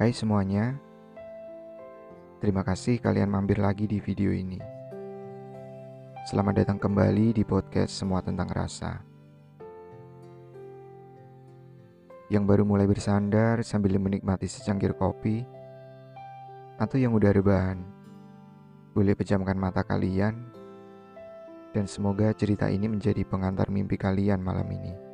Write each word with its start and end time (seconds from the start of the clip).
Hai 0.00 0.16
semuanya, 0.16 0.80
terima 2.40 2.64
kasih 2.64 3.04
kalian 3.04 3.28
mampir 3.28 3.60
lagi 3.60 3.84
di 3.84 4.00
video 4.00 4.32
ini. 4.32 4.56
Selamat 6.24 6.64
datang 6.64 6.80
kembali 6.80 7.36
di 7.36 7.44
podcast 7.44 8.00
Semua 8.00 8.24
Tentang 8.24 8.48
Rasa. 8.48 8.96
Yang 12.32 12.44
baru 12.48 12.64
mulai 12.64 12.88
bersandar 12.88 13.60
sambil 13.60 14.00
menikmati 14.00 14.48
secangkir 14.48 14.96
kopi, 14.96 15.44
atau 16.80 16.96
yang 16.96 17.12
udah 17.12 17.36
rebahan, 17.36 17.84
boleh 18.96 19.12
pejamkan 19.12 19.60
mata 19.60 19.84
kalian, 19.84 20.48
dan 21.76 21.84
semoga 21.84 22.32
cerita 22.32 22.72
ini 22.72 22.88
menjadi 22.88 23.20
pengantar 23.28 23.68
mimpi 23.68 24.00
kalian 24.00 24.40
malam 24.40 24.64
ini. 24.72 25.09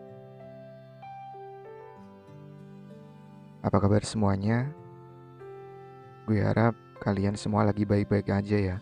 Apa 3.66 3.82
kabar 3.82 4.06
semuanya? 4.06 4.70
Gue 6.22 6.38
harap 6.38 6.79
kalian 7.02 7.34
semua 7.34 7.66
lagi 7.66 7.82
baik-baik 7.82 8.30
aja 8.30 8.54
ya. 8.54 8.76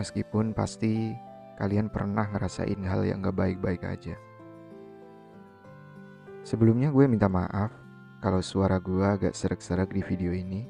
Meskipun 0.00 0.56
pasti 0.56 1.12
kalian 1.60 1.92
pernah 1.92 2.24
ngerasain 2.24 2.80
hal 2.88 3.04
yang 3.04 3.20
gak 3.20 3.36
baik-baik 3.36 3.84
aja. 3.84 4.16
Sebelumnya 6.40 6.88
gue 6.88 7.04
minta 7.04 7.28
maaf 7.28 7.68
kalau 8.24 8.40
suara 8.40 8.80
gue 8.80 9.04
agak 9.04 9.36
serak-serak 9.36 9.92
di 9.92 10.00
video 10.00 10.32
ini. 10.32 10.64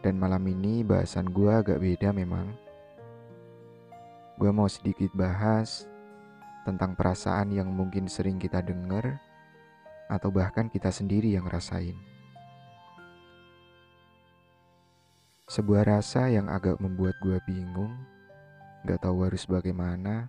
Dan 0.00 0.16
malam 0.16 0.48
ini 0.48 0.80
bahasan 0.80 1.28
gue 1.28 1.52
agak 1.52 1.76
beda 1.76 2.16
memang. 2.16 2.56
Gue 4.40 4.48
mau 4.48 4.64
sedikit 4.64 5.12
bahas 5.12 5.84
tentang 6.64 6.96
perasaan 6.96 7.52
yang 7.52 7.68
mungkin 7.68 8.08
sering 8.08 8.40
kita 8.40 8.64
dengar 8.64 9.27
atau 10.08 10.32
bahkan 10.32 10.72
kita 10.72 10.88
sendiri 10.88 11.36
yang 11.36 11.44
rasain. 11.44 11.94
Sebuah 15.48 15.84
rasa 15.84 16.28
yang 16.28 16.48
agak 16.48 16.80
membuat 16.80 17.16
gue 17.20 17.36
bingung, 17.48 17.92
gak 18.84 19.04
tahu 19.04 19.28
harus 19.28 19.44
bagaimana, 19.48 20.28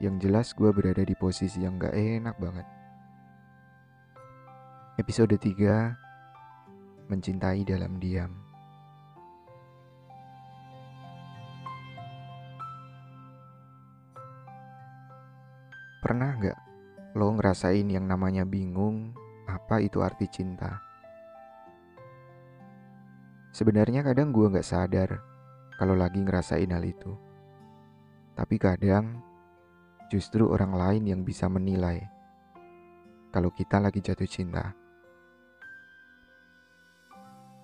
yang 0.00 0.20
jelas 0.20 0.52
gue 0.52 0.72
berada 0.72 1.04
di 1.04 1.16
posisi 1.16 1.64
yang 1.64 1.80
gak 1.80 1.96
enak 1.96 2.36
banget. 2.36 2.68
Episode 4.96 5.36
3 5.36 7.12
Mencintai 7.12 7.68
dalam 7.68 8.00
diam 8.00 8.32
Pernah 16.00 16.32
gak 16.40 16.65
lo 17.16 17.32
ngerasain 17.32 17.88
yang 17.88 18.04
namanya 18.04 18.44
bingung 18.44 19.16
apa 19.48 19.80
itu 19.80 20.04
arti 20.04 20.28
cinta. 20.28 20.84
Sebenarnya 23.56 24.04
kadang 24.04 24.36
gue 24.36 24.52
gak 24.52 24.68
sadar 24.68 25.24
kalau 25.80 25.96
lagi 25.96 26.20
ngerasain 26.20 26.68
hal 26.68 26.84
itu. 26.84 27.16
Tapi 28.36 28.60
kadang 28.60 29.24
justru 30.12 30.44
orang 30.44 30.76
lain 30.76 31.08
yang 31.08 31.20
bisa 31.24 31.48
menilai 31.48 32.04
kalau 33.32 33.48
kita 33.48 33.80
lagi 33.80 34.04
jatuh 34.04 34.28
cinta. 34.28 34.76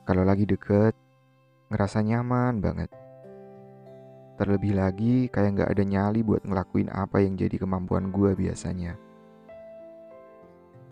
Kalau 0.09 0.25
lagi 0.25 0.49
deket, 0.49 0.97
ngerasa 1.69 2.01
nyaman 2.01 2.65
banget. 2.65 2.89
Terlebih 4.41 4.81
lagi 4.81 5.29
kayak 5.29 5.61
gak 5.61 5.71
ada 5.77 5.85
nyali 5.85 6.25
buat 6.25 6.41
ngelakuin 6.41 6.89
apa 6.89 7.21
yang 7.21 7.37
jadi 7.37 7.61
kemampuan 7.61 8.09
gue 8.09 8.33
biasanya. 8.33 9.12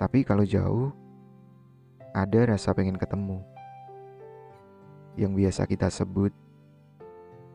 Tapi 0.01 0.25
kalau 0.25 0.48
jauh, 0.48 0.89
ada 2.17 2.56
rasa 2.56 2.73
pengen 2.73 2.97
ketemu. 2.97 3.44
Yang 5.21 5.33
biasa 5.37 5.62
kita 5.69 5.93
sebut 5.93 6.33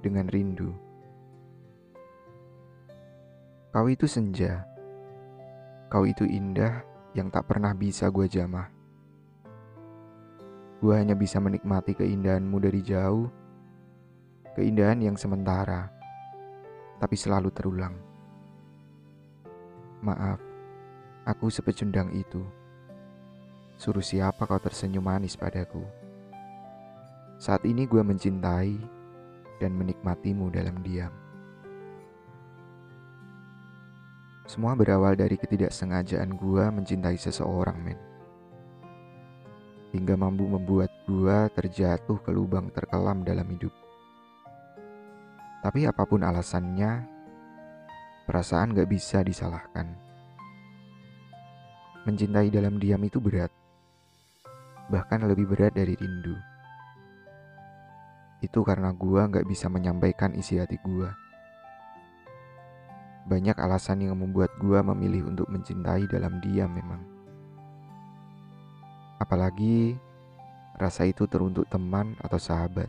dengan 0.06 0.29
rindu. 0.29 0.69
Kau 3.73 3.89
itu 3.89 4.06
senja. 4.06 4.61
Kau 5.89 6.06
itu 6.06 6.22
indah 6.29 6.85
yang 7.17 7.33
tak 7.33 7.50
pernah 7.50 7.73
bisa 7.73 8.13
gue 8.13 8.29
jamah. 8.29 8.69
Gue 10.85 11.01
hanya 11.01 11.17
bisa 11.17 11.41
menikmati 11.41 11.97
keindahanmu 11.97 12.62
dari 12.62 12.85
jauh. 12.85 13.25
Keindahan 14.53 15.01
yang 15.01 15.17
sementara, 15.17 15.89
tapi 17.01 17.17
selalu 17.17 17.50
terulang. 17.50 17.97
Maaf 20.06 20.54
Aku 21.25 21.50
sepecundang 21.50 22.13
itu. 22.13 22.46
Suruh 23.81 24.06
siapa 24.06 24.46
kau 24.46 24.62
tersenyum 24.62 25.02
manis 25.02 25.34
padaku. 25.34 25.81
Saat 27.41 27.66
ini 27.66 27.90
gue 27.90 27.97
mencintai 28.06 28.78
dan 29.58 29.74
menikmatimu 29.74 30.53
dalam 30.53 30.86
diam. 30.86 31.09
Semua 34.46 34.78
berawal 34.78 35.18
dari 35.18 35.34
ketidaksengajaan 35.34 36.30
gue 36.38 36.63
mencintai 36.69 37.18
seseorang, 37.18 37.78
men. 37.81 37.97
Hingga 39.97 40.13
mampu 40.22 40.46
membuat 40.46 40.94
gue 41.09 41.38
terjatuh 41.57 42.22
ke 42.22 42.30
lubang 42.30 42.69
terkelam 42.69 43.25
dalam 43.25 43.50
hidup. 43.50 43.74
Tapi 45.66 45.90
apa 45.90 46.06
pun 46.06 46.22
alasannya, 46.22 47.02
perasaan 48.30 48.78
gak 48.78 48.94
bisa 48.94 49.25
disalahkan. 49.25 50.04
Mencintai 52.05 52.53
dalam 52.53 52.77
diam 52.77 53.01
itu 53.01 53.17
berat, 53.17 53.49
bahkan 54.93 55.25
lebih 55.25 55.49
berat 55.49 55.73
dari 55.73 55.97
rindu. 55.97 56.38
Itu 58.45 58.61
karena 58.61 58.93
gua 58.93 59.25
nggak 59.25 59.49
bisa 59.49 59.73
menyampaikan 59.73 60.38
isi 60.38 60.61
hati 60.61 60.77
gua. 60.85 61.17
Banyak 63.25 63.57
alasan 63.57 64.05
yang 64.05 64.21
membuat 64.21 64.53
gua 64.61 64.85
memilih 64.85 65.33
untuk 65.33 65.49
mencintai 65.49 66.05
dalam 66.05 66.38
diam 66.45 66.69
memang. 66.69 67.01
Apalagi 69.17 69.97
rasa 70.77 71.09
itu 71.09 71.25
teruntuk 71.25 71.65
teman 71.73 72.13
atau 72.21 72.38
sahabat. 72.38 72.85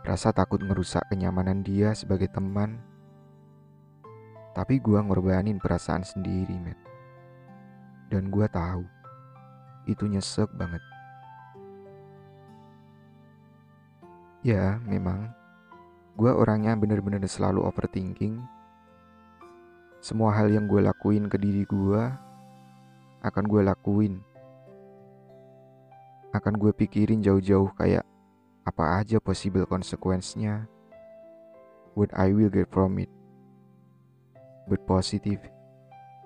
Rasa 0.00 0.32
takut 0.32 0.64
ngerusak 0.64 1.04
kenyamanan 1.12 1.60
dia 1.60 1.92
sebagai 1.92 2.32
teman 2.32 2.80
tapi 4.54 4.78
gue 4.78 4.94
ngorbanin 4.94 5.58
perasaan 5.58 6.06
sendiri, 6.06 6.54
men. 6.62 6.78
Dan 8.06 8.30
gue 8.30 8.46
tahu 8.46 8.86
itu 9.90 10.06
nyesek 10.06 10.46
banget. 10.54 10.78
Ya, 14.46 14.78
memang 14.86 15.34
gue 16.14 16.30
orangnya 16.30 16.78
bener-bener 16.78 17.18
selalu 17.26 17.66
overthinking. 17.66 18.38
Semua 19.98 20.30
hal 20.38 20.54
yang 20.54 20.70
gue 20.70 20.78
lakuin 20.86 21.26
ke 21.26 21.34
diri 21.34 21.66
gue 21.66 22.02
akan 23.26 23.44
gue 23.50 23.62
lakuin. 23.66 24.22
Akan 26.30 26.54
gue 26.54 26.70
pikirin 26.70 27.26
jauh-jauh 27.26 27.74
kayak 27.74 28.06
apa 28.62 29.02
aja 29.02 29.18
possible 29.18 29.66
konsekuensinya. 29.66 30.70
What 31.98 32.14
I 32.14 32.30
will 32.30 32.50
get 32.54 32.70
from 32.70 33.02
it 33.02 33.23
with 34.70 34.82
positive 34.88 35.40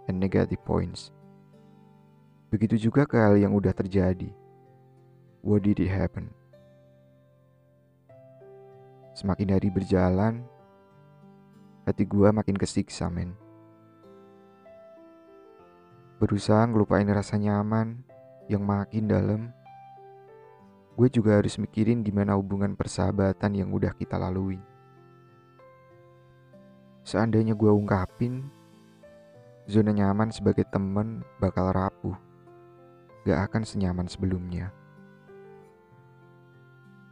and 0.07 0.19
negative 0.19 0.61
points. 0.65 1.11
Begitu 2.49 2.89
juga 2.89 3.05
ke 3.05 3.21
hal 3.21 3.37
yang 3.37 3.53
udah 3.53 3.77
terjadi. 3.77 4.33
What 5.45 5.69
did 5.69 5.79
it 5.79 5.93
happen? 5.93 6.33
Semakin 9.13 9.59
hari 9.59 9.69
berjalan, 9.69 10.47
hati 11.85 12.07
gua 12.07 12.31
makin 12.31 12.55
kesiksa, 12.55 13.11
men. 13.11 13.35
Berusaha 16.19 16.67
ngelupain 16.67 17.07
rasa 17.11 17.39
nyaman 17.39 18.03
yang 18.51 18.65
makin 18.65 19.07
dalam, 19.07 19.43
gue 20.99 21.07
juga 21.07 21.39
harus 21.39 21.55
mikirin 21.63 22.03
gimana 22.03 22.35
hubungan 22.35 22.75
persahabatan 22.75 23.55
yang 23.55 23.71
udah 23.71 23.95
kita 23.95 24.19
lalui. 24.19 24.59
Seandainya 27.09 27.57
gue 27.57 27.73
ungkapin, 27.73 28.53
zona 29.65 29.97
nyaman 29.97 30.29
sebagai 30.29 30.69
temen 30.69 31.25
bakal 31.41 31.73
rapuh. 31.73 32.13
Gak 33.25 33.49
akan 33.49 33.65
senyaman 33.65 34.05
sebelumnya. 34.13 34.69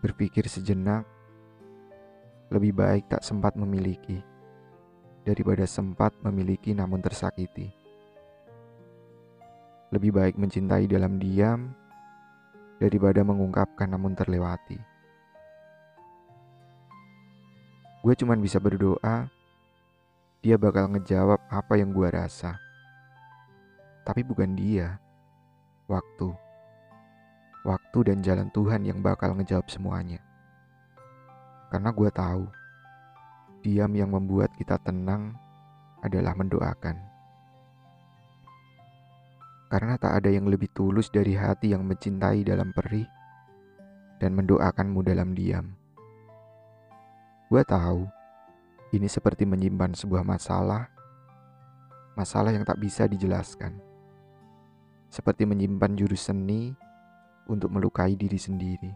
Berpikir 0.05 0.53
sejenak, 0.53 1.09
lebih 2.53 2.77
baik 2.77 3.09
tak 3.09 3.25
sempat 3.25 3.57
memiliki 3.57 4.21
daripada 5.25 5.65
sempat 5.65 6.13
memiliki 6.21 6.77
namun 6.77 7.01
tersakiti. 7.01 7.73
Lebih 9.97 10.13
baik 10.13 10.37
mencintai 10.37 10.85
dalam 10.93 11.17
diam 11.17 11.73
daripada 12.77 13.25
mengungkapkan 13.25 13.89
namun 13.89 14.13
terlewati. 14.13 14.77
Gue 18.05 18.13
cuman 18.13 18.45
bisa 18.45 18.61
berdoa 18.61 19.33
dia 20.47 20.55
bakal 20.55 20.87
ngejawab 20.95 21.43
apa 21.51 21.75
yang 21.75 21.91
gue 21.91 22.07
rasa. 22.07 22.55
Tapi 24.07 24.23
bukan 24.23 24.55
dia. 24.55 24.95
Waktu. 25.91 26.31
Waktu 27.67 27.99
dan 28.07 28.23
jalan 28.23 28.47
Tuhan 28.55 28.87
yang 28.87 29.03
bakal 29.03 29.35
ngejawab 29.35 29.67
semuanya. 29.67 30.23
Karena 31.67 31.91
gue 31.91 32.11
tahu, 32.15 32.47
diam 33.67 33.91
yang 33.91 34.15
membuat 34.15 34.55
kita 34.55 34.79
tenang 34.87 35.35
adalah 36.07 36.39
mendoakan. 36.39 36.95
Karena 39.67 39.99
tak 39.99 40.23
ada 40.23 40.31
yang 40.31 40.47
lebih 40.47 40.71
tulus 40.71 41.11
dari 41.11 41.35
hati 41.35 41.75
yang 41.75 41.83
mencintai 41.83 42.47
dalam 42.47 42.71
perih 42.71 43.11
dan 44.23 44.31
mendoakanmu 44.39 45.03
dalam 45.03 45.35
diam. 45.35 45.75
Gue 47.51 47.67
tahu, 47.67 48.07
ini 48.95 49.11
seperti 49.11 49.43
menyimpan 49.43 49.99
sebuah 49.99 50.23
masalah, 50.23 50.87
masalah 52.15 52.55
yang 52.55 52.63
tak 52.63 52.79
bisa 52.79 53.11
dijelaskan. 53.11 53.75
Seperti 55.11 55.43
menyimpan 55.43 55.99
jurus 55.99 56.31
seni 56.31 56.71
untuk 57.51 57.75
melukai 57.75 58.15
diri 58.15 58.39
sendiri. 58.39 58.93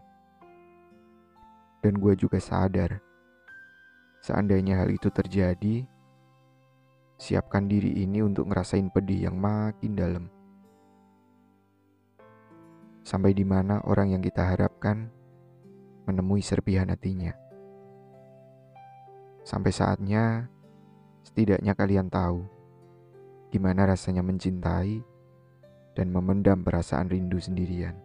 Dan 1.83 1.97
gue 1.99 2.13
juga 2.15 2.39
sadar, 2.39 3.01
seandainya 4.23 4.79
hal 4.79 4.93
itu 4.93 5.11
terjadi, 5.11 5.83
siapkan 7.19 7.67
diri 7.67 8.05
ini 8.05 8.23
untuk 8.23 8.47
ngerasain 8.47 8.87
pedih 8.93 9.27
yang 9.27 9.35
makin 9.35 9.91
dalam. 9.97 10.25
Sampai 13.01 13.33
di 13.33 13.43
mana 13.43 13.81
orang 13.83 14.13
yang 14.13 14.21
kita 14.21 14.55
harapkan 14.55 15.09
menemui 16.05 16.39
serpihan 16.39 16.87
hatinya. 16.87 17.50
Sampai 19.41 19.73
saatnya, 19.73 20.47
setidaknya 21.25 21.73
kalian 21.73 22.07
tahu 22.07 22.45
gimana 23.51 23.83
rasanya 23.83 24.23
mencintai 24.23 25.03
dan 25.91 26.07
memendam 26.07 26.63
perasaan 26.63 27.11
rindu 27.11 27.35
sendirian. 27.35 27.99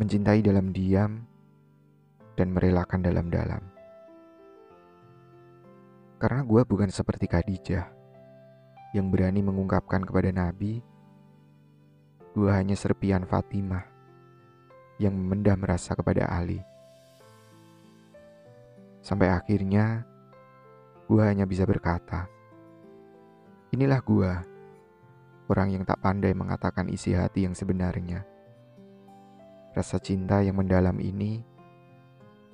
Mencintai 0.00 0.40
dalam 0.40 0.72
diam 0.72 1.28
dan 2.34 2.48
merelakan 2.48 3.04
dalam-dalam. 3.04 3.62
Karena 6.16 6.40
gue 6.46 6.62
bukan 6.64 6.88
seperti 6.88 7.28
Khadijah 7.28 7.86
yang 8.96 9.12
berani 9.12 9.44
mengungkapkan 9.44 10.00
kepada 10.06 10.32
Nabi, 10.32 10.80
gue 12.32 12.48
hanya 12.48 12.72
serpian 12.78 13.28
Fatimah 13.28 13.84
yang 14.96 15.12
memendam 15.12 15.60
rasa 15.60 15.92
kepada 15.92 16.24
Ali. 16.30 16.71
Sampai 19.02 19.34
akhirnya, 19.34 20.06
gue 21.10 21.22
hanya 21.26 21.42
bisa 21.42 21.66
berkata, 21.66 22.30
inilah 23.74 23.98
gue, 23.98 24.30
orang 25.50 25.74
yang 25.74 25.82
tak 25.82 25.98
pandai 25.98 26.30
mengatakan 26.38 26.86
isi 26.86 27.10
hati 27.10 27.42
yang 27.42 27.58
sebenarnya. 27.58 28.22
Rasa 29.74 29.98
cinta 29.98 30.38
yang 30.38 30.54
mendalam 30.54 31.02
ini 31.02 31.42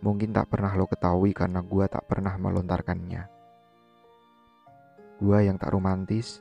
mungkin 0.00 0.33
tak 0.33 0.49
pernah 0.49 0.73
lo 0.73 0.89
ketahui 0.89 1.37
karena 1.37 1.61
gue 1.61 1.85
tak 1.85 2.09
pernah 2.09 2.33
melontarkannya. 2.41 3.29
Gue 5.21 5.39
yang 5.44 5.61
tak 5.61 5.77
romantis, 5.77 6.41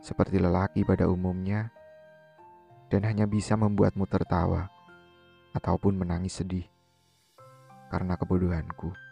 seperti 0.00 0.40
lelaki 0.40 0.80
pada 0.80 1.12
umumnya, 1.12 1.68
dan 2.88 3.04
hanya 3.04 3.28
bisa 3.28 3.52
membuatmu 3.52 4.08
tertawa 4.08 4.72
ataupun 5.52 5.92
menangis 5.92 6.40
sedih 6.40 6.64
karena 7.90 8.14
kebodohanku. 8.14 9.09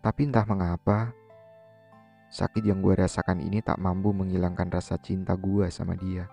Tapi 0.00 0.32
entah 0.32 0.48
mengapa, 0.48 1.12
sakit 2.32 2.64
yang 2.64 2.80
gue 2.80 2.96
rasakan 2.96 3.36
ini 3.44 3.60
tak 3.60 3.76
mampu 3.76 4.16
menghilangkan 4.16 4.72
rasa 4.72 4.96
cinta 4.96 5.36
gue 5.36 5.68
sama 5.68 5.92
dia. 5.92 6.24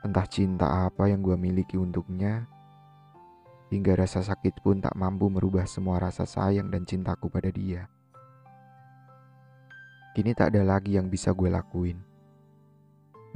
Entah 0.00 0.24
cinta 0.24 0.88
apa 0.88 1.12
yang 1.12 1.20
gue 1.20 1.36
miliki 1.36 1.76
untuknya, 1.76 2.48
hingga 3.68 4.00
rasa 4.00 4.24
sakit 4.24 4.64
pun 4.64 4.80
tak 4.80 4.96
mampu 4.96 5.28
merubah 5.28 5.68
semua 5.68 6.00
rasa 6.00 6.24
sayang 6.24 6.72
dan 6.72 6.88
cintaku 6.88 7.28
pada 7.28 7.52
dia. 7.52 7.84
Kini 10.16 10.32
tak 10.32 10.56
ada 10.56 10.64
lagi 10.64 10.96
yang 10.96 11.12
bisa 11.12 11.36
gue 11.36 11.52
lakuin. 11.52 12.00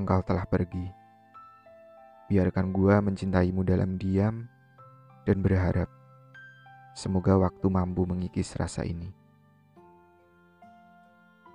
Engkau 0.00 0.24
telah 0.24 0.48
pergi. 0.48 0.88
Biarkan 2.32 2.72
gue 2.72 2.96
mencintaimu 2.96 3.60
dalam 3.60 4.00
diam 4.00 4.48
dan 5.28 5.44
berharap 5.44 5.99
Semoga 6.90 7.38
waktu 7.38 7.66
mampu 7.70 8.02
mengikis 8.04 8.58
rasa 8.58 8.82
ini. 8.82 9.08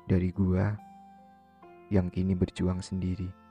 Dari 0.05 0.29
gua 0.31 0.73
yang 1.93 2.09
kini 2.09 2.33
berjuang 2.33 2.79
sendiri. 2.81 3.44